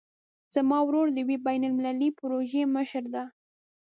[0.53, 3.23] زما ورور د یوې بین المللي پروژې مشر ده